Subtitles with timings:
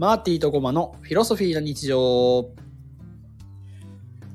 [0.00, 1.98] マーティとゴマのフィロソフィーな日常。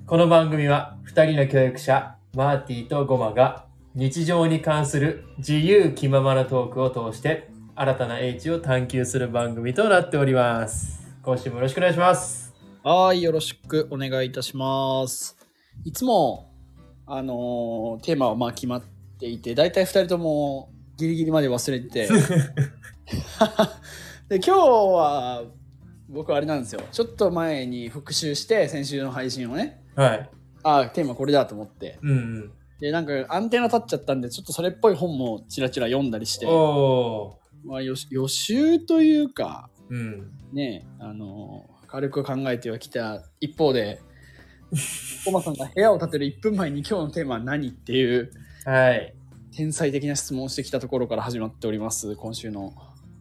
[0.05, 3.65] この番組は2人の教育者マーティとゴマが
[3.95, 11.03] 日常に関する自由気ままなトークを通して新たな英知を探求する番組となっております。
[11.23, 12.53] 今週もよろしくお願いします。
[12.83, 15.35] はい、よろしくお願いいたします。
[15.83, 16.53] いつも、
[17.07, 18.83] あのーテーマはまあ決まっ
[19.17, 22.09] ていて、だいたい2人ともギリギリまで忘れてて。
[24.27, 25.43] で、今日は、
[26.09, 26.81] 僕はあれなんですよ。
[26.91, 30.29] ちょっと前に復習して、先週の配信をね、はい。
[30.63, 31.99] ああ、テーマこれだと思って。
[32.01, 36.45] うんで、なんかアンテナ立っちゃったんで、ちょっとそれっぽい本もちらちら読んだりして
[37.63, 39.95] まあ、予予習というか、ー。
[39.95, 40.31] うん。
[40.53, 44.01] ねあのー軽く考えてはきた一方で、
[45.23, 48.31] コマさんが部屋を建てる1分前に今日のテーマは何っていう
[48.65, 49.15] はい。
[49.55, 52.73] 天才的な質問をしてきたところから始まっております、今週の。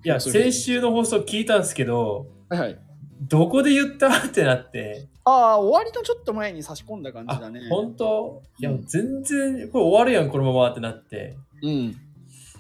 [0.05, 2.78] いや、 先週の放送聞いたんですけど、はいはい。
[3.22, 4.08] どこで言った？
[4.27, 8.42] ってなって、ああ、終わりのちょっと前に差し込んだ感じあだね。、本当？
[8.58, 11.36] いやうん、全然、これ終わるやん、このままってなって。
[11.62, 11.97] うん。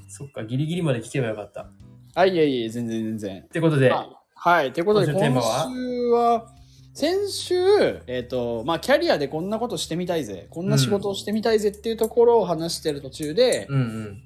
[0.08, 1.62] そっか、ギリギリまで聞けばよかった。
[1.62, 1.66] っ
[2.14, 3.42] あ、いえいえ、全然全然。
[3.52, 4.72] てことで、あはい。
[4.72, 5.70] ということで、今週は？
[5.74, 6.46] 週は、
[6.94, 7.54] 先週、
[8.06, 14.22] えっ、と、まあ、キャリアでこんなことしてみたいぜ、こんな仕事をしてみたいぜっていうところを話してる途中で、うんうん。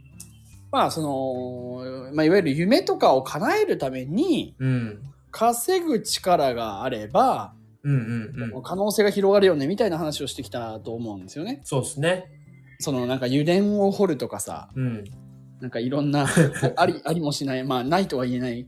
[0.71, 5.03] まあ、その、まあ、いわゆる夢とかを叶えるために、うん。
[5.31, 8.63] 稼ぐ力があれば、うんうんうん。
[8.63, 11.61] 可能性が広がるよね、みたいな話をしてきたと思うんですよね。
[11.65, 12.31] そうですね。
[12.81, 15.05] その、なんか油田を掘るとかさ、うん。
[15.61, 16.27] なんかいろんな、
[16.77, 18.67] あり、ありもしない、まあ、ないとは言えない。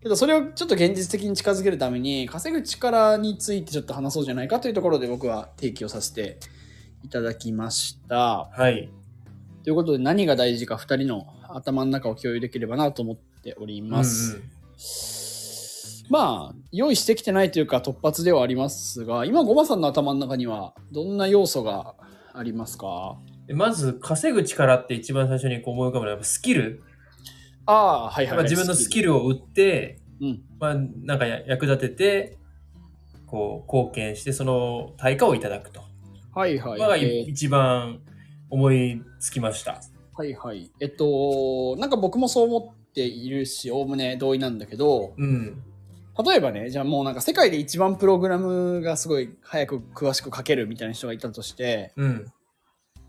[0.00, 6.38] けど、それをちょっと現実的に近づけるために、稼ぐ力についてちょっと話そうじゃないかというところで僕は提起をさせて
[7.02, 8.48] いただきました。
[8.52, 8.90] はい。
[9.68, 14.36] ということで、何が大事か2人の頭の中を共有できればなと思っております。
[14.36, 21.96] うんうんまあ、用意してきてないというか突発ではありますが、今、ゴマさんの頭の中にはどんな要素が
[22.32, 23.18] ありますか？
[23.46, 26.82] でまず、稼ぐ力って一番最初にこう思い浮かぶのはやっぱスキル。
[27.66, 30.40] ああ、はいはい、まあ、自分のスキルを売って、うん。
[30.58, 32.38] まあ、なんかや役立てて、
[33.26, 35.82] こう、貢献して、その対価をいただくと。
[36.34, 36.80] はいはい。
[36.80, 38.00] まあ、えー一番
[38.50, 39.80] 思いつきました。
[40.14, 40.70] はいはい。
[40.80, 45.62] えっと、なんか僕もそう思っているし、おおむね同意なんだけど、うん。
[46.26, 52.26] 例えばね、じゃあもうなんか世界で一番プログラムがすごい早く詳しく書けるみたいな人がいたとして、うん。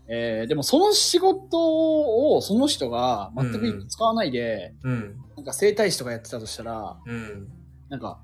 [0.08, 5.16] えーでもその仕事をその人が全く使わないで、うん。
[5.36, 7.48] なんか整体師とかやってたとしたら、うん。
[7.88, 8.20] なんか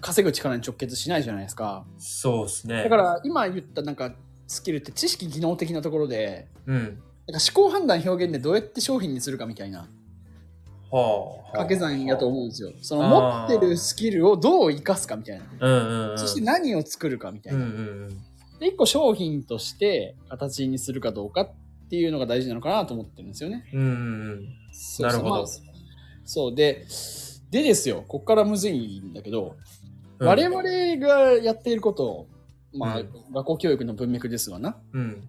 [0.00, 1.86] 稼ぐ力に直結しないじゃないですか。
[1.98, 2.82] そうですね。
[2.82, 4.14] だから今言ったなんか
[4.46, 6.76] スキルって知識技能的なところで、うん。
[6.76, 9.88] なんか思考判断表現でどうやって商品にするかみたいな
[10.90, 12.72] 掛け算やと思うんですよ。
[12.80, 15.44] その持ってるスキルをどう生かすかみたいな。
[15.60, 16.18] うんうんうん。
[16.18, 17.66] そして何を作るかみたいうんな。
[17.66, 18.08] うんうん。
[18.60, 21.50] で、一個商品として形にするかどうかっ
[21.90, 23.68] ていうのが大事なのかなと思ってるんですよね。
[23.72, 23.92] うんうんう
[24.36, 24.48] ん。
[24.72, 25.44] そうなるほどまあ
[26.24, 26.86] そうで、
[27.50, 29.56] でですよ、こっからむずいんだけど、
[30.18, 32.26] うん我々がやっていること、
[32.78, 34.76] まあ、うん学校教育の文脈ですわな。
[34.92, 35.28] うん。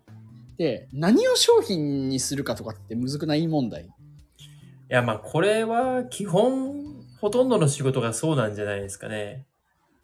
[0.57, 3.83] で、何を商品にするかとかってむずくない問題？
[3.85, 3.87] い
[4.89, 9.45] や、まあ、これは基本、ほとんどの仕事がそうなんじゃないですかね。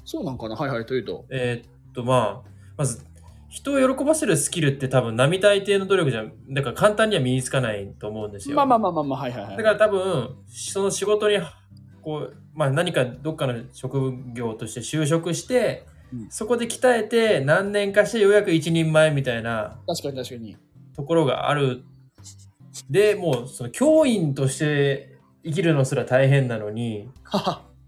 [0.06, 0.56] そうなんかな？
[0.56, 1.26] はいはい、というと。
[1.32, 3.04] えーっと、まあ、まず、
[3.50, 8.56] 人を喜ばせるスキルって多分、並大抵の努力じゃ、だから簡単には身につかないと思うんですよ。
[8.56, 9.58] まあまあまあまあまあ、はいはいはい。
[9.58, 11.38] だから多分、その仕事に、
[12.02, 15.93] こう、まあ何かどっかの職業として就職して、うん
[16.30, 20.58] そこで鍛えて何年かしてようやく一人前みたいな確かに確かに。
[20.96, 21.84] ところがある。
[22.90, 27.10] で、もうその教員として生きるのすら大変なのに。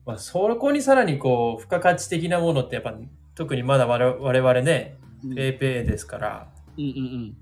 [0.06, 2.94] まあそこにさらにこう、付加価値的なものってやっぱ
[3.34, 6.48] 特にまだ我々ね、うんペーペーですから、
[6.78, 7.38] うんうん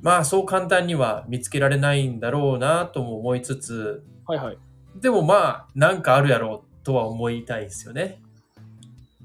[0.00, 4.34] まあそう簡単には見つけられないんだろうなとも思いつつ、うん。
[4.34, 4.58] はいはい。
[4.96, 8.22] でもまあなんかあるやろうとは思いたいですよね。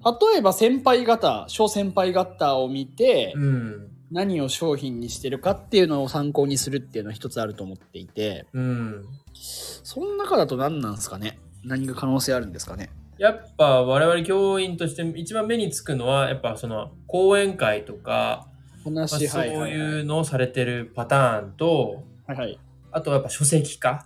[0.06, 3.90] 例えば先輩方、小先輩方を見て、うん。
[4.12, 9.06] 何を商品にしてるかっていうのを参考にするっていうのは一つあると思っていて、うん。
[9.34, 11.40] その中だと何なんですかね？
[11.64, 12.92] 何が可能性あるんですかね？
[13.18, 18.46] やっぱ我々教員として一番目につくのはやっぱその講演会とか、
[18.86, 22.60] まあ話、そうはいうのをされてるパターンと、はいはい。
[22.92, 24.06] あとはやっぱ書籍化。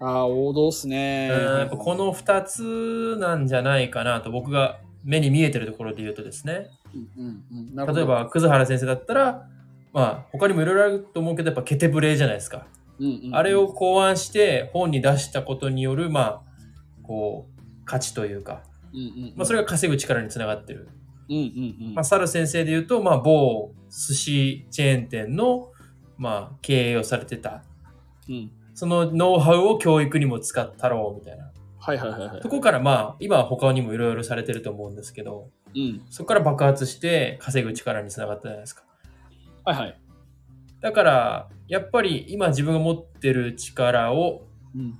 [0.00, 1.30] ああ、王道っすね。
[1.30, 6.70] うんやっぱこの2つなんじゃないかなと僕が目に見えてるところで言うとですね。
[6.94, 9.48] うんうんうん例え、ば、葛原先生だったら、
[9.92, 12.66] まあ、他にもいろいろあると思うけど、やっぱケテブレじゃないですか。
[12.98, 16.40] うんうんうんあれを、考案して本に出したことによる、まあ、
[17.02, 18.62] こう、価値というか、
[18.92, 19.32] うんうん。
[19.36, 20.88] まあ、それが稼ぐ力につながってる。
[21.28, 21.94] うんうんうん。
[21.94, 25.70] まあ、サル先生で言うと、まあ、某寿司チェーン店の、
[26.16, 27.64] まあ、経営をされてた。
[28.28, 28.50] うん。
[28.74, 31.50] そのノウハウを教育にも使ったろうみたいな。
[31.82, 32.48] はいはいはいはいそ。
[32.48, 36.02] こからまあ、今は他にもいろいろされてると思うんですけど、うん。
[36.10, 38.84] そこから爆発して稼ぐ力につながったじゃないですか。
[39.64, 40.00] はいはい。
[40.80, 44.94] だから、やっぱり今自分が持ってる力をうん。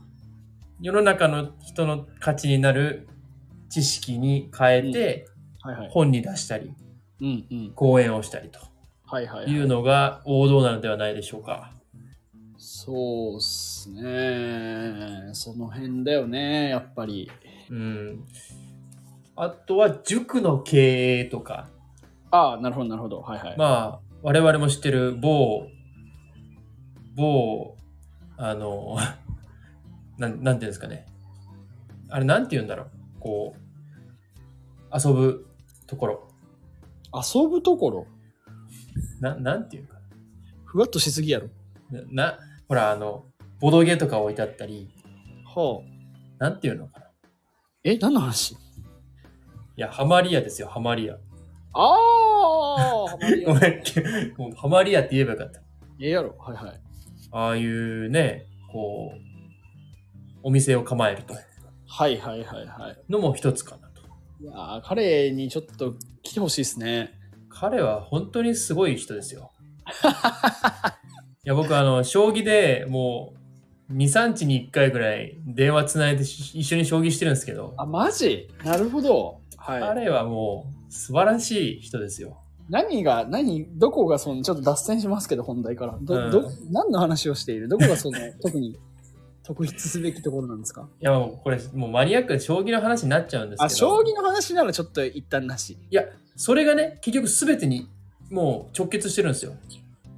[0.80, 3.06] 世の中の人の価値になる
[3.70, 5.28] 知識に変えて
[5.60, 5.88] はいはい。
[5.90, 6.74] 本に出したり、
[7.20, 7.72] うんうん。
[7.76, 8.58] 講演をしたりと。
[9.46, 11.70] いうのが王道なのではないでしょうか。
[12.84, 15.30] そうっすね。
[15.34, 17.30] その辺だよね、やっぱり。
[17.70, 18.24] うん。
[19.36, 21.68] あとは塾の経営とか、
[22.32, 23.20] ああ、なるほどなるほど。
[23.20, 23.56] はいはい。
[23.56, 25.68] まあ、我々も知ってる某、
[27.14, 27.76] 某、
[28.36, 28.96] あの、
[30.18, 31.06] なん、なんていうんですかね。
[32.08, 32.88] あれ、なんて言うんだろう。
[33.20, 33.60] こう、
[34.92, 35.46] 遊ぶ
[35.86, 36.28] ところ。
[37.14, 38.06] 遊ぶところ？
[39.20, 39.98] な、なんていうか
[40.64, 41.48] ふわっとしすぎやろ。
[41.92, 42.32] な。
[42.32, 43.26] な、ほら、あの、
[43.60, 44.88] ボドゲとか置いてあったり、
[45.44, 45.82] は
[46.40, 46.44] あ。
[46.44, 47.06] なんていうのかな。
[47.06, 47.10] い
[47.84, 48.56] え、何の話？
[49.76, 51.14] や、ハマリアですよ、ハマリア。
[51.14, 51.18] あ
[51.74, 53.82] あ、ハマりごめん、
[54.36, 55.60] もうハマリアって言えばよかった。
[56.00, 56.36] ええやろ。
[56.38, 56.80] はいはい。
[57.32, 59.18] ああいうね、こう、
[60.42, 61.34] お店を構えると。
[61.86, 63.12] はいはいはいはい。
[63.12, 64.02] のも一つかなと。
[64.40, 67.12] いやー彼にちょっと来てほしいですね。
[67.48, 69.52] 彼は本当にすごい人ですよ。
[71.44, 73.34] いや、僕、あの、将棋でも
[73.90, 78.48] う、2、3日に1回ぐらい電話つないでし一緒に将棋してるんですけど、あ、マジ？
[78.64, 79.40] なるほど。
[79.56, 79.80] はい。
[79.80, 82.38] 彼はもう素晴らしい人ですよ。
[82.70, 85.98] 何が、何、どこがその、ちょっと脱線しますけど、本題から。
[86.00, 87.66] ど、うんど、何の話をしている？
[87.66, 88.78] どこがその、 特に、
[89.42, 90.88] 特筆すべきところなんですか？
[91.00, 93.64] いや、もうこれ、もうマニアックで将棋の話になっちゃうんですけど。
[93.64, 95.76] あ、将棋の話ならちょっと一旦なし。
[95.90, 96.04] いや、
[96.36, 97.88] それがね、結局全てに
[98.30, 99.54] もう直結してるんですよ。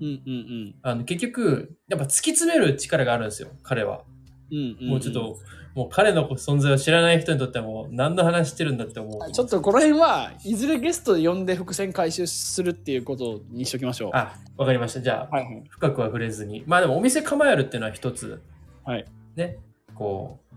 [0.01, 4.03] うんうんあの結局、やっぱ突き詰める力があるんですよ、彼は。
[4.51, 4.59] うん。
[4.59, 5.39] うんうんんもうちょっと、
[5.75, 9.23] もう彼の存在を知らない人にとってはもう何の話してるんだって思う。
[9.23, 14.11] あちょっとこの辺はいずれゲストで呼んで伏線回収するっていうことにしときましょう。
[14.15, 15.01] あ、わかりました。
[15.01, 15.65] じゃあ、はいはい。
[15.69, 16.63] 深くは触れずに。
[16.69, 18.41] まあでもお店構えるっていうのは一つ、
[18.85, 19.05] はい。
[19.35, 19.59] ね、
[19.97, 20.55] こう、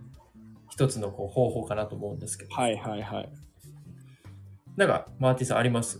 [0.70, 2.54] 一つのこう方法かなと思うんですけど。
[2.54, 3.30] はいはいはい。
[4.76, 6.00] なんか、マーティさんあります？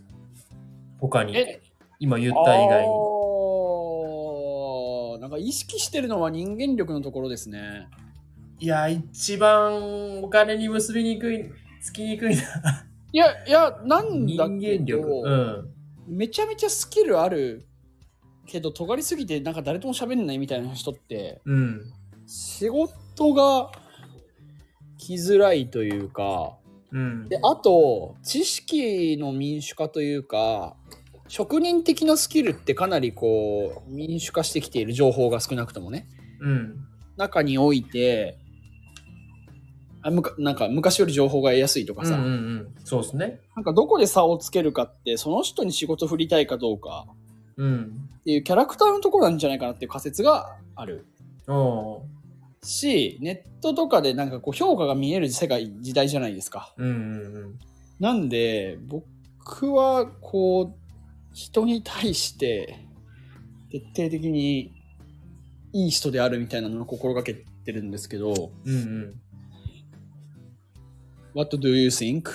[1.00, 1.36] 他に。
[1.36, 1.60] え、
[2.00, 3.17] 今言った以外に。
[5.28, 5.32] に。
[5.32, 7.88] なんか意識してるのは人間力のところですね。
[8.60, 11.52] いや、一番お金に結びにくい、
[11.82, 12.42] つきにくいな。
[13.12, 14.80] いや、いや、なん人だけ。
[14.80, 15.74] ど、うん。
[16.08, 17.68] めちゃめちゃスキルある
[18.46, 21.82] けど、尖りすぎてなんか誰とも喋んないみたいな人って、うん。
[22.26, 23.72] 仕事が
[24.98, 26.58] 来づらいというか、
[26.92, 27.28] うん。
[27.28, 30.76] で、あと、知識の民主化というか、
[31.28, 36.08] 職人的なスキルってかなりこう、民主化してきている情報が少なくともね。
[36.40, 36.76] うん。
[37.18, 38.38] 中において、
[40.02, 42.76] あむかなんか昔より情報が得やすいとかさ、うんうんうん。
[42.84, 43.42] そうですね。
[43.56, 47.06] なんかどこで差をつけるかって、その人に仕事振りたいかどうか
[47.58, 48.10] うん。
[48.20, 51.06] っていうキャラクターのところなんじゃないかなっていう仮説がある。
[51.48, 52.18] おー
[52.64, 56.74] し、ネットとかでなんかこう評価が見える世界、時代じゃないですか。
[56.78, 57.60] うんうんうん。
[58.00, 60.87] なんで、僕はこう、
[61.38, 62.80] 人に対して
[63.70, 64.74] 徹底的に
[65.72, 69.14] いい人であるみたいなのを心がけてるんですけど、うんうん。
[71.36, 72.32] What do you think?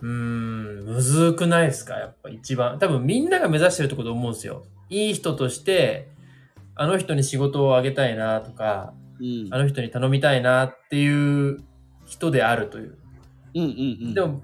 [0.00, 1.96] うーん、むずくないですか？
[1.96, 2.78] やっぱ一番。
[2.78, 4.64] 多分みんなが目指してるところと思うんですよ。
[4.90, 6.12] いい人として、
[6.76, 9.48] あの人に仕事をあげたいなとか、うん。
[9.50, 11.64] あの人に頼みたいなっていう
[12.06, 12.96] 人であるという。
[13.56, 13.70] うんうんう
[14.10, 14.14] ん。
[14.14, 14.40] でも、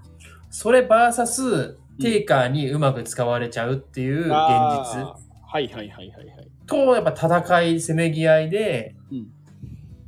[0.50, 6.50] それバーサス、テイカーにうまく使われちゃうっていう現実はいはいはいはいはい。
[6.66, 9.26] と、やっぱ戦い、せめぎ合いで、うん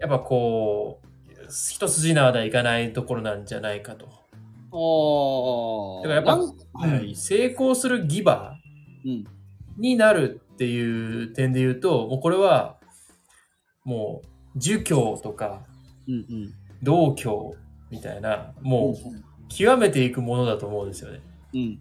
[0.02, 4.06] やっぱこう、一筋縄ではいかないところなんじゃないかと。
[4.06, 6.08] ああ。
[6.08, 7.14] だからやっぱはい。
[7.14, 9.24] 成功するギバー、うん。
[9.78, 12.80] になるっていう点で言うと、もうこれは、
[13.84, 15.62] もう、儒教とか、
[16.08, 16.54] うんうん。
[16.82, 17.54] 道教
[17.88, 21.20] みたいな、もう、極めていくものだと思うんですよね。
[21.54, 21.78] うん。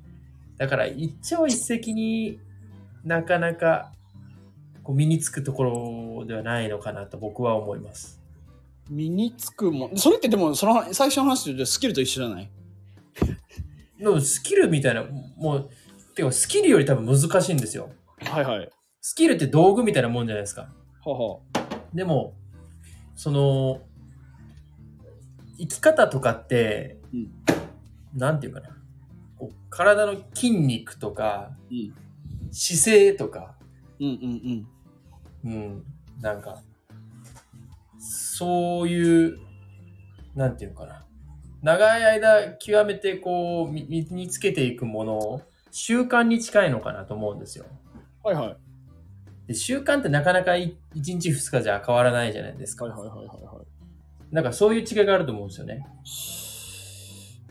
[0.58, 2.40] だから、一朝一夕に
[3.04, 3.92] なかなか、
[4.84, 5.64] こう身につくとこ
[6.20, 8.20] ろではないのかなと僕は思います。
[8.90, 9.98] 身につくもん。
[9.98, 12.50] それってでも、その最初の話でスキルと一緒じゃない？
[14.00, 15.04] でも、スキルみたいな、
[15.38, 15.70] もう、
[16.16, 17.90] てか、スキルより多分難しいんですよ。
[18.20, 18.70] はいはい。
[19.00, 20.70] スキルって道具みたいなもんじゃないですか。
[21.06, 21.40] はは。
[21.94, 22.34] でも、
[23.16, 23.82] その、
[25.58, 27.32] 生き方とかって、うん
[28.14, 28.76] なんていうかな。
[29.70, 31.94] 体の筋肉とか、うん
[32.52, 33.56] 姿勢とか、
[34.00, 34.68] うんうん
[35.46, 35.52] うん。
[35.52, 35.86] うん、
[36.20, 36.62] なんか、
[37.98, 39.40] そういう、
[40.36, 41.06] なんていうのかな。
[41.62, 47.66] 長い間極めてこう、み身につけていくもの、習慣に近いのかなと思うんですよ。
[48.24, 48.58] はいはい。
[49.48, 52.86] で習慣ってなかなか1日2日じゃ変わらないじゃないですか。
[52.86, 54.34] はいはいはいはいはい。
[54.34, 55.86] なんかそういう違いがあると思うんですよね。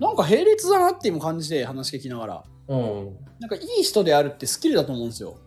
[0.00, 2.44] なんか並列だなって今感じで話聞きながら。
[2.68, 3.16] うん。
[3.38, 5.38] なんかいい人であるってスキルだと思うんですよ。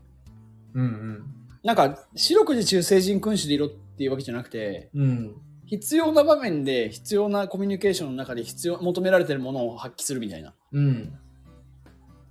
[0.75, 1.23] うん
[1.63, 5.01] なんか四六時中成人君主でいろっていうわけじゃなくて、うん。
[5.01, 5.35] うん。
[5.65, 10.53] 必要な場面で必要なコミュニケーションの中で必要求められてるものを発揮するみたいな。
[10.71, 11.13] うん。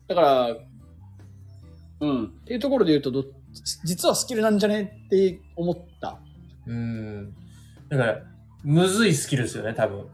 [0.07, 0.57] だから、
[2.01, 2.25] うん。
[2.27, 3.25] っていうところで言うとど、
[3.85, 6.21] 実はスキルなんじゃねって思った。
[6.67, 7.35] うん。
[7.89, 8.23] だから、
[8.63, 10.07] むずいスキルですよね、多分。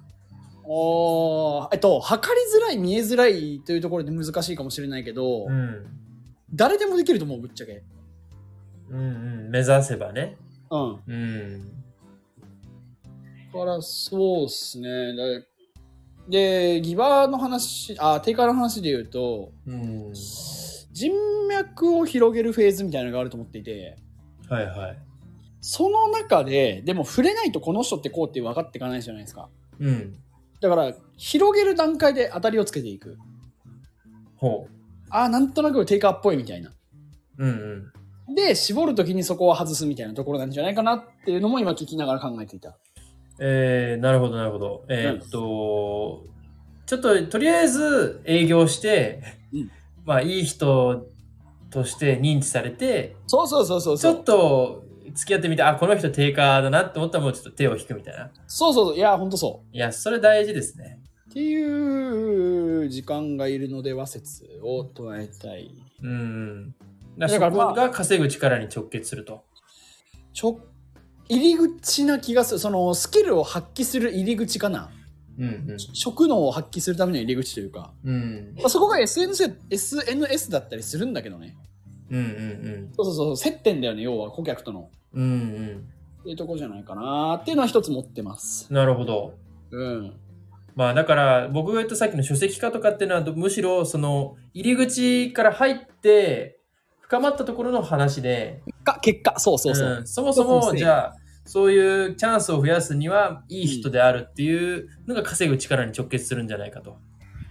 [0.70, 5.86] おーえっと、測りづらい、見えづらいというところで難しいかもしれないけど、うん。
[6.52, 7.82] 誰でもできると思う、ぶっちゃけ。
[8.90, 9.02] うんう
[9.48, 9.50] ん。
[9.50, 10.36] 目指せばね。
[10.70, 11.00] うん。
[11.06, 11.68] うん。
[13.50, 15.16] だから、そうっすね。
[15.16, 15.46] だ
[16.28, 20.12] で、ギバーの話、あ、テイカーの話で言うと、うん。
[20.92, 21.12] 人
[21.48, 23.96] 脈を広げるフェーズみたいなのがあると思っていて、
[24.50, 24.98] はいはい。
[25.62, 29.48] その中で、でも触れないとこの人ってこうって分かっていかないじゃないですか。
[29.80, 30.18] うん。
[30.60, 33.16] だから、広げる段階で当たりをつけていく。
[34.36, 34.68] ほ
[35.10, 36.70] ああ、なんとなくテイカーっぽいみたいな。
[36.70, 36.74] う。
[37.38, 37.92] うん
[38.28, 38.34] うん。
[38.34, 42.76] で、絞るときにそこを外すみたいなところなんじゃないかなっていうのも今聞きながら考えていた。
[43.40, 44.84] えー、なるほどなるほど。
[44.88, 46.24] えーっと、
[46.86, 49.22] ちょっととりあえず営業して、
[49.52, 49.70] うん
[50.04, 51.06] まあいい人
[51.70, 54.24] として認知されて、そうそうそうそうちょっ。
[54.24, 58.30] と付き合ってみて、あ、この人定価だなって思ったらもうちょっと手を引くみたいな。
[58.46, 58.96] そうそうそう。
[58.96, 59.76] いや、ほんとそう。
[59.76, 61.00] いや、それ大事ですね。
[61.30, 65.70] っていう時間がいるのでは説を唱えたい。
[66.02, 66.74] うん。
[67.18, 69.44] だからそこが稼ぐ力に直結すると。
[70.32, 70.60] ちょ
[71.28, 72.58] 入り口な気がする。
[72.58, 74.90] そのスキルを発揮する入り口かな。
[75.38, 77.92] うん職能を発揮するための入り口というか。
[78.04, 78.14] うん。
[78.14, 78.54] うん。
[78.56, 81.56] まあ、そこが SNS, SNS だったりするんだけどね。
[82.10, 83.36] うんうんそうそうそう。
[83.36, 84.90] 接点だよね、要は顧客との。
[85.14, 85.22] うん。
[85.22, 85.84] うん
[86.24, 88.72] いうところじゃないかなっていうのは一つ持ってます。
[88.72, 89.34] なるほど。
[89.70, 90.12] うん。
[90.74, 96.60] まあだから僕が言ったさっきの書籍化とかっていうのはむしろその入り口から入って
[97.00, 99.88] 深まったところの話で、か結果、そうそうそう。
[100.00, 106.98] うんそもそもじゃあそういうチャンスを増やすにはいい人であるっていうのが稼ぐ力に直結するんじゃないかと。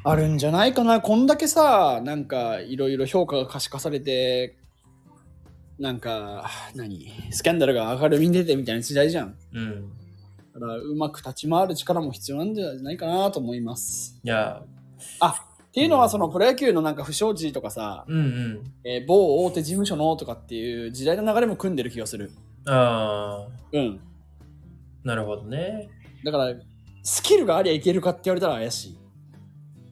[0.09, 1.01] あるんじゃないかな？
[1.01, 4.55] こんだけさ、なんかいろいろ評価が可視化されて、
[5.79, 7.11] なんか、何？
[7.31, 9.35] スキャンダルが明るみに出てみたいな時代じゃん。
[9.53, 9.89] うん。
[10.53, 14.19] だから、うまく立ち回る力も必要なんじゃないかなと思います。
[14.23, 14.63] いや、
[15.19, 18.73] あっていうのは、そのプロ野球のなんか不祥事とかさ、うんうん。
[18.83, 22.31] えー某大手事務所のとかっていう時代の流れも組んでる気がする。
[22.65, 23.99] ああ、うん。
[25.03, 25.89] なるほどね。
[26.23, 26.55] だから、
[27.03, 28.97] スキルがありゃいけるかって言われたら怪しい。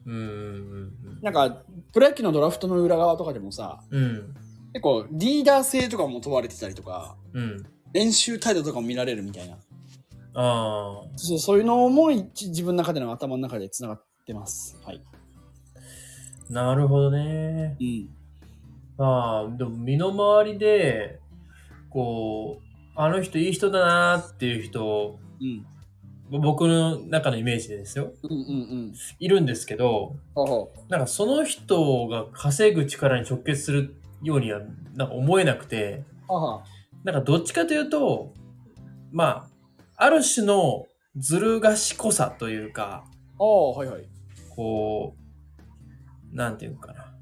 [0.06, 4.02] うんうんなんか、プロ野球のドラフトの裏側とかでもさ、うん。
[4.02, 4.34] うん。
[4.72, 7.66] 結構リーダー性とかも問われてたりとか、うん。
[7.92, 9.56] 練習態度とかも見られるみたいな。
[10.34, 14.78] ああ、そうそういうのも一自分の中での頭の中でつながってます。
[14.84, 15.02] はい。
[16.50, 17.76] なるほどね。
[17.80, 18.10] うん。
[18.98, 21.20] まあ、でも身の回りで、
[21.90, 25.66] こう、あの人いい人だなっていう人、うん。
[26.30, 28.12] 僕の中のイメージでですよ。
[28.22, 28.42] うんうんう
[28.88, 28.94] ん。
[29.18, 34.60] いるんですけど、ほうほなんかその人が稼ぐ力に直結するようには
[34.94, 36.32] なんか思えなくて、う。
[36.32, 36.64] はは。
[37.04, 38.32] なんかどっちかというと、
[39.12, 39.48] ま
[39.96, 43.04] あ、ある種のずる賢さというか、
[43.38, 44.04] ああ、はいはい。
[44.50, 45.14] こ
[46.32, 47.12] う、なんていうのかな。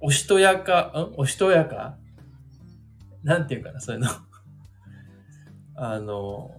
[0.00, 1.20] おしとやか、ん？
[1.20, 1.96] おしとやか？
[3.22, 4.08] なんていうかな、そういうの。
[5.76, 6.50] あの、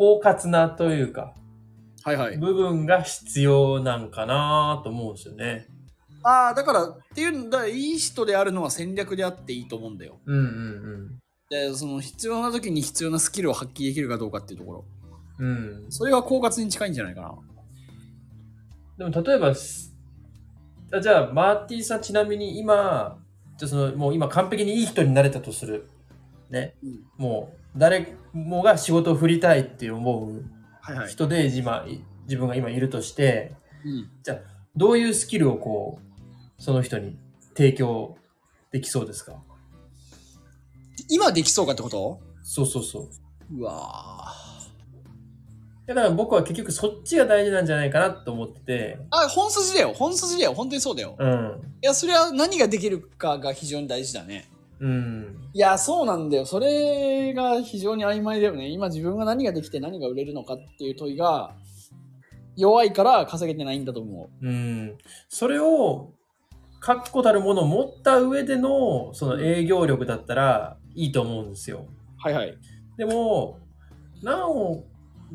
[0.00, 1.34] 狡猾なというか、
[2.02, 2.38] はいはい。
[2.38, 5.66] 部分が必要なんかなと思うんですよね。
[6.22, 10.18] ああ、だから、っていうんだ、いい人であるのは戦略であっていいと思うんだよ。
[10.24, 11.18] うんうん
[11.50, 14.84] で、その必要な時に必要なスキルを発揮できるかどうかっていうところ。
[15.40, 15.46] うん。
[15.48, 15.92] うん。
[15.92, 17.34] それは狡猾に近いんじゃないかな。
[19.10, 23.18] でも例えば、じゃあ、マーティさんちなみに今、
[23.58, 25.90] じゃあそのもう今完璧にいい人になれたとする。
[26.50, 26.76] ね。
[26.84, 27.04] うん。
[27.16, 30.44] もう誰もが仕事を振りたいって思う
[30.80, 31.08] はいはい。
[31.08, 33.52] 人で今、い自分が今いるとして、
[33.84, 34.10] うん。
[34.76, 37.16] どういうスキルをこう、その人に
[37.56, 38.16] 提供
[38.70, 39.34] できそうですか？
[41.08, 42.20] 今できそうかってこと？
[42.42, 43.08] そうそうそう。
[43.58, 44.32] うわ
[45.86, 49.92] だから僕は結局そっちが大事なんじゃないかなと思ってて、あ、本筋だよ。
[49.92, 50.54] 本筋だよ。
[50.54, 51.16] 本当にそうだよ。
[51.18, 51.60] うん。
[51.82, 54.48] いや、それは何ができるかが非常に大事だね。
[54.80, 55.50] うん。
[55.52, 56.46] いや、そうなんだよ。
[56.46, 58.68] それが非常に曖昧だよね。
[58.68, 61.54] 今自分が何ができて何が売れるのかっていう問いが
[62.56, 64.96] 弱いから稼げてないんだと思うん。
[65.28, 66.12] それを、
[66.80, 71.86] 確固たるものを持った上での、その営業力だったらいいと思うんですよ。
[71.86, 71.90] う。
[72.18, 72.56] はいはい。
[72.96, 73.58] でも、
[74.22, 74.82] 何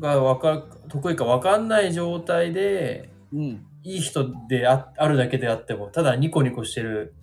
[0.00, 3.66] がわかる得意か分かんない状態で、うん。
[3.84, 7.14] いい人でああるだけであっても、ただニコニコしてる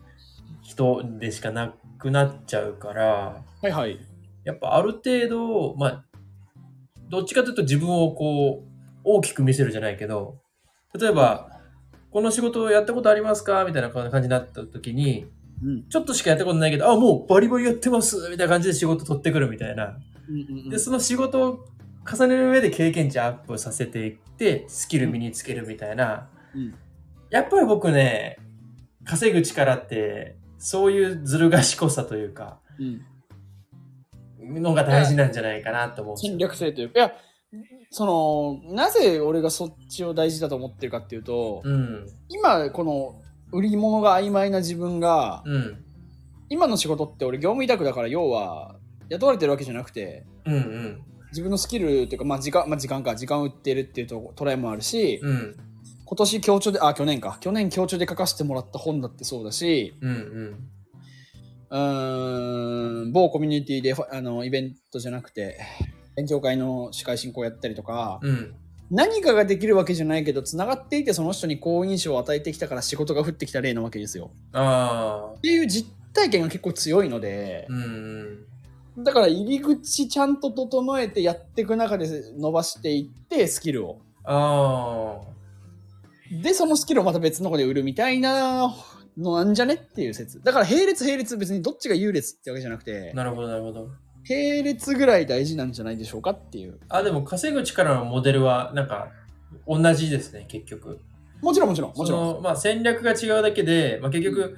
[0.61, 3.99] 人でしかなくなっちゃうから、はいはい。
[4.43, 6.05] やっぱある程度、まあ、
[7.09, 8.69] どっちかというと自分をこう、
[9.03, 10.39] 大きく見せるじゃないけど、
[10.97, 11.49] 例えば、
[12.11, 13.65] この仕事をやったことありますか？
[13.65, 15.25] みたいな感じになった時に、
[15.63, 15.89] うん。
[15.89, 19.97] ちょっとしかやったことないけど、あ、もうバリバリやってますみたいな感じで仕事取ってくるみたいな。
[20.29, 21.65] うんうんうんで、その仕事を
[22.09, 26.29] 重ねる上で経験値アップさせていって、スキル身につけるみたいな。
[26.55, 26.75] うん
[27.29, 28.37] やっぱり僕ね、
[29.05, 32.83] 稼ぐ力って、そういうずる賢さというか、う
[34.55, 34.61] ん。
[34.61, 37.13] のが大事なんじゃないかなと思う戦略性というか、いや、
[37.91, 38.05] そ
[38.65, 42.07] の、なぜ俺がそっちを大事だと思ってるかっていうと、うん。
[42.29, 45.83] 今、この、売り物が曖昧な自分が、うん。
[46.49, 48.75] 今の仕事って俺業務委託だから要は
[49.09, 51.03] 雇われてるわけじゃなくてうんうん。
[51.31, 55.57] 自分のスキルっていうかまあ時間まあ時間か時間を売ってるっていうとトライもあるし、うん。
[56.05, 60.69] 今年協調であ去年か去年協調で書かせてもらった本だってそうだしうんうん。
[61.69, 65.59] うーん某コミュニティであのイベントじゃなくて
[66.15, 68.55] 勉強会の司会進行やったりとか、うん。
[68.91, 74.31] 何かができるわけじゃないけどつながっていてその人に好印象を与えてきたから仕事が降ってきた例なわけですよ。
[74.51, 75.33] ああ。
[75.37, 78.45] っていう実体験が結構強いので、うん
[78.97, 79.03] うん。
[79.03, 82.07] だから入り口ちゃんと整えてやっていく中で
[82.37, 84.01] 伸ばしていってスキルを。
[84.23, 85.32] ああ。
[86.31, 88.73] で、そのスキルをまた別の子で売るみたいな
[89.17, 90.41] のなんじゃねっていう説。
[90.41, 93.89] だから並列並列別にどっちが優劣ってわけじゃなくて、なるほど、なるほど。
[94.29, 96.79] 並列ぐらい大事なんじゃないでしょうかっていう。
[96.89, 99.09] あ、でも稼ぐ力のモデルは、なんか、
[99.67, 100.99] 同じですね、結局。
[101.41, 102.41] もちろんもちろん、もちろん。
[102.41, 104.57] まあ、戦略が違うだけで、まあ、結局、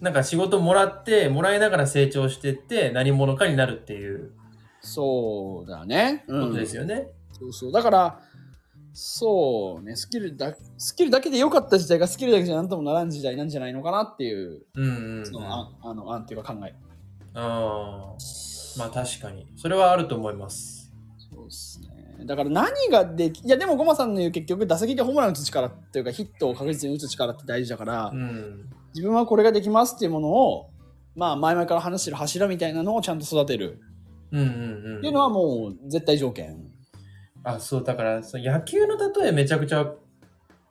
[0.00, 4.30] なんか仕事もらって、もらいながら成長してって、何者かになるっていう
[4.80, 6.24] そうだね。
[6.26, 7.08] うことですよね。
[7.32, 7.72] そうそう。
[7.72, 8.20] だから、
[8.92, 15.26] そうね、スキルだ、スキルだけで良かった時代がスキルだけじゃなんともならん時代なんじゃないのかなっていう、うんうん、うん。
[15.26, 16.74] その、ああの、案っていうか考え。
[17.34, 19.46] あーまあ確かに。
[19.56, 20.92] それはあると思います。
[21.32, 22.26] そうですね。
[22.26, 28.68] だから何ができ、いやでもゴマさんの言う結局打席でホームラン打つ力っていうかヒットを確実に打つ力って大事だから、うん。
[28.94, 30.70] 自分はこれができますっていうものを、
[31.14, 33.80] まあ前々から話してる柱みたいなのをちゃんと育てる
[34.32, 34.98] うんうんうん。
[34.98, 36.69] っていうのはもう絶対条件。
[37.44, 39.96] あ、そう、だから、その野球の例えめちゃくちゃこ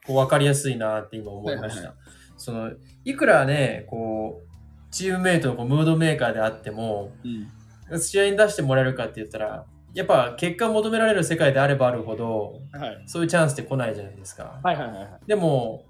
[0.09, 1.81] う分かりやすいなって今思いました。
[1.81, 1.95] はいはいは
[2.37, 2.71] その、
[3.03, 4.49] いくらね、こう、
[4.91, 7.99] チームメイトのこうムードメーカーであっても、うん。
[7.99, 13.03] 試合に出してもらえるかって言ったら、やっぱ結果を求められる世界であればあるほど、はい。
[13.07, 14.59] そういうチャンスって来ないじゃないですか。
[14.63, 15.09] はいはいはいはい。
[15.27, 15.85] でも、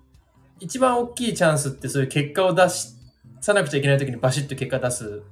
[0.60, 2.94] 一番大きいチャンスってそういう結果を出し
[3.42, 5.24] さなくちゃいけない時にバシッと結果出す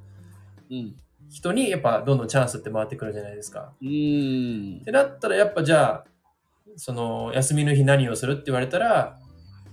[0.69, 0.95] うん。
[1.30, 3.74] 人にやっぱどんどんチャンスって回ってくるじゃないですか。
[3.82, 4.84] うーんっ。
[4.84, 6.06] てなったらやっぱじゃあ
[6.76, 9.18] その休みの日何をするって言われたら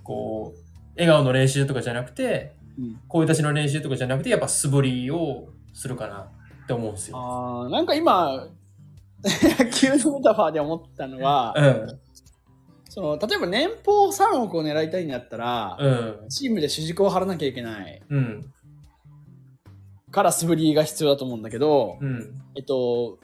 [0.02, 0.60] こう
[0.96, 6.28] 笑顔の練習とかじゃなくてうん声出しの練習とかじゃなくてやっぱ素振りをするかな
[6.64, 7.16] って思うんですよ。
[7.18, 8.48] あーなんか今、
[9.22, 12.00] 野球のメタファーで思ったのは、うん
[12.88, 18.52] その例えば年俸3億を狙いたいんだったら、うんチームで主軸を張らなきゃいけないうん
[20.14, 23.18] から素振りが必要だと思うんだけど、うんえっと、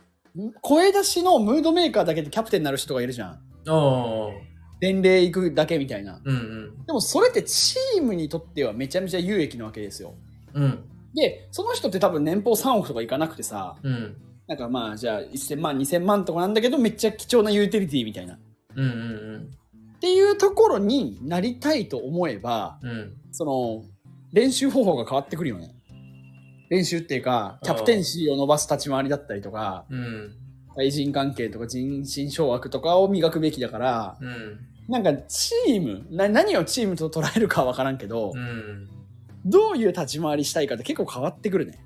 [0.60, 3.38] 声出しのムードメーカーだけでキャプテンになる人がいるじゃん。
[3.70, 4.32] おー
[4.80, 6.20] 伝令行くだけみたいな。
[6.24, 10.14] うんうんでもそれってチームにとってはめちゃめちゃ有益なわけですよ。
[10.54, 14.16] うんで、その人って多分年俸3億とかいかなくてさ、うん
[14.48, 18.34] なんかまあじゃあ1000万、2000万とかなんだけどめっちゃ貴重なユーティリティみたいな。
[18.34, 18.38] っ
[18.74, 18.86] うんう
[19.38, 19.50] ん
[20.00, 23.84] ていうところになりたいと思えば、うんうんその
[24.32, 25.74] 練習方法が変わってくるよね。
[26.70, 30.36] 練習っていうか、キャプテンシーを伸ばす立ち回りだったりとか、うん
[30.76, 38.88] 対人関係とか人心掌握とかを磨くべきだから、うんなんかチーム、な何をチームと捉えるかは分からんけど、うん
[39.44, 41.78] どういう立ち回りしたいかって結構変わってくるね。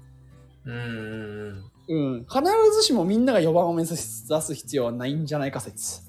[0.66, 2.26] うん。
[2.28, 2.42] 必
[2.76, 6.02] ずしもみんなが4番を目指す必要はないんじゃないか説。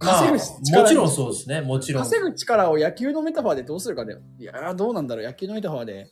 [0.00, 4.20] まあ、稼ぐ力もちろんそうですねもちろん稼ぐ力を野球のメタファーでどうするかだよ。
[4.38, 5.24] いやー、どうなんだろう。
[5.24, 6.10] 野球のメタファーで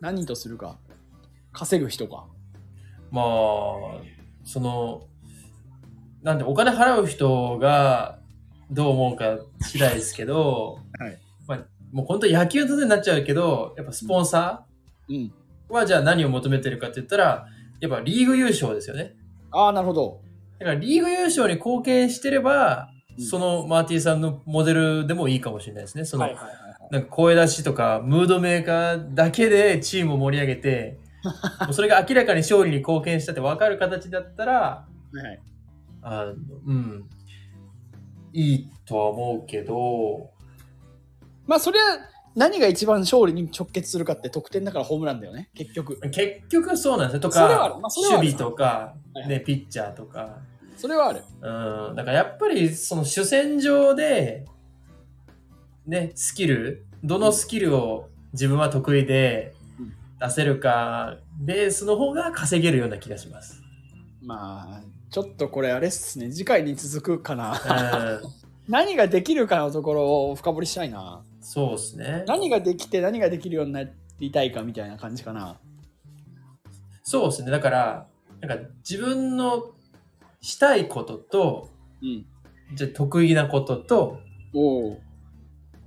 [0.00, 0.78] 何とするか。
[1.52, 2.26] 稼ぐ人か。
[3.10, 3.24] まあ、
[4.44, 5.06] その、
[6.22, 8.18] なんでお金払う人が
[8.70, 11.58] どう思うか次第ですけど、はいまあ、
[11.92, 14.64] もう本当野球とになっちゃうけど、やっぱスポンサ
[15.08, 15.14] うん。
[15.16, 15.30] ー
[15.68, 17.46] はじゃあ何を求めてるかって言ったら、
[17.80, 19.14] やっぱリーグ優勝ですよね。
[19.50, 20.20] ああ、なるほど。
[20.58, 26.04] だからリーグ優勝に貢献してれば、うんそのマーティさんのモデルでもいいかもしれないですね。
[26.04, 26.65] その、はいはいはいはい。
[26.90, 30.98] なんか声出しとか、ムードメーカーだけでチームを盛り上げて、
[31.64, 35.40] もうそれが明らかに勝利に貢献したって分かる形だったら、はい、
[36.02, 36.34] あの、
[36.66, 37.08] うん、
[38.32, 40.30] いいとは思うけど、
[41.46, 41.98] まあ、それは
[42.34, 45.98] 何が一番勝利に直結するかって得点だからホームランだよね、結局。
[46.10, 47.20] 結局そうなんですよ。
[47.20, 50.38] とか、るまあそれはある守備とか、はいはいね、ピッチャーとか。
[50.76, 51.22] それはある。
[51.40, 54.44] うん、だからやっぱりその主戦場で、
[55.86, 63.62] ね、スキル、どのスキルを自分は得意でうん出せるか、ベースの方が稼げるような気がします。
[64.22, 67.52] まあ、ちょっとこれあれっすね、次回に続くかな。
[67.52, 68.28] うん、
[68.68, 71.22] 何ができるかのところを深掘りしたいな。
[71.40, 72.24] そうですね。
[72.26, 73.84] 何ができて何ができるようにな
[74.18, 75.58] りたいかみたいな感じかな。
[77.04, 77.52] そうですね。
[77.52, 78.06] だから、
[78.40, 79.72] なんか自分の
[80.40, 81.70] したいことと、
[82.02, 82.26] うん。
[82.74, 84.18] じゃあ得意なことと、
[84.52, 85.05] おお。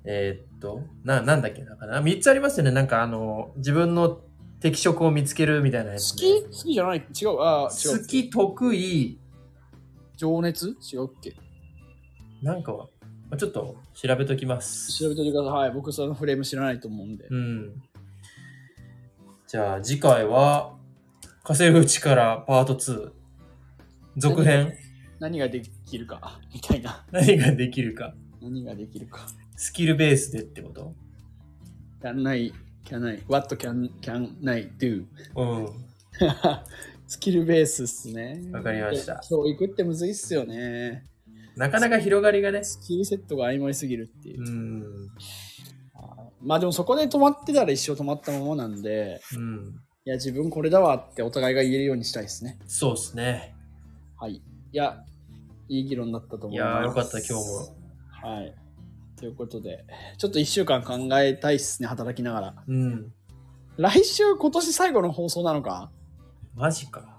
[0.06, 2.72] えーっと、な、なんだっけなかな？3つありますよね。
[2.72, 4.22] なんかあの、自分の
[4.60, 6.44] 適職を見つけるみたいなやつ、好き？
[6.44, 6.98] 好きじゃない？
[7.00, 7.40] 違う。
[7.42, 8.00] ああ、違う。
[8.00, 9.20] 好き、得意、
[10.16, 10.76] 情熱？
[10.94, 11.36] 違うっけ？
[12.42, 12.88] なんかは、
[13.30, 14.92] まあちょっと調べときます。
[14.94, 15.54] 調べておいてください。
[15.54, 15.72] はい。
[15.72, 17.28] 僕そのフレーム知らないと思うんで。
[17.30, 17.82] うん。
[19.48, 20.76] じゃあ次回は、
[21.44, 23.12] 稼ぐ力パート2。
[24.18, 24.74] 続編。
[25.20, 27.06] 何ができるかみたいな。
[27.12, 28.14] 何ができるか。
[28.42, 29.28] 何ができるか。
[29.62, 30.94] スキルベースでってこと
[32.02, 32.54] ？can I,
[32.86, 35.06] can I, what can, can I do?
[35.36, 35.70] うん。
[37.06, 38.42] スキルベースっすね。
[38.54, 41.04] わかりました教育ってむずいっすよね。
[41.58, 42.64] なかなか広がりがね。
[42.64, 44.50] スキルセットが曖昧すぎるっていう。
[44.50, 45.10] うん。
[46.42, 49.76] まあでもそこで止まってたら一生止まったままなんで、うん。
[50.06, 52.58] いや自分これだわってお互いが言えるようにしたいですね。
[52.66, 53.54] そうですね。
[54.16, 54.36] はい。
[54.36, 54.42] い
[54.72, 55.04] や、
[55.68, 56.70] いい議論だったと思います。
[56.70, 57.76] いやーよかった今日も。
[58.10, 58.56] はい。
[59.20, 59.86] ということで、
[60.18, 62.54] ちょっと一週間考えたいっすね、働きながら。
[62.68, 63.12] うん。
[63.78, 65.92] 来週今年最後の放送なのか？
[66.56, 67.18] マジか。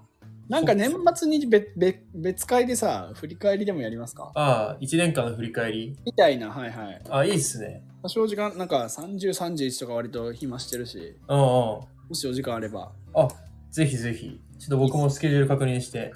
[0.49, 4.31] なんか年末に別別別会でさ、振り返りでもやりますか？
[4.35, 5.95] ああ、1年間の振り返り？
[6.05, 7.01] みたいな、はいはい。
[7.09, 7.83] あいいっすね。
[8.03, 11.43] 多少時間、なんか30、31とか割と暇してるし、うんうん。
[11.43, 13.27] もしお時間あれば、あ、
[13.69, 14.41] ぜひぜひ。
[14.59, 16.11] ちょっと僕もスケジュール確認して、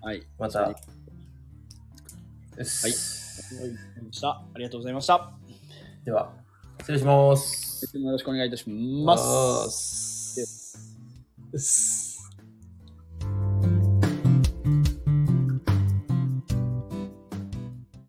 [0.00, 0.22] はい。
[0.38, 0.60] また。
[0.60, 0.74] はい。
[3.60, 3.92] はい
[4.54, 5.32] ありがとうございました。
[6.04, 6.32] では、
[6.80, 7.96] 失礼します。
[7.96, 10.72] よろしくお願いいたします。
[11.56, 12.11] す。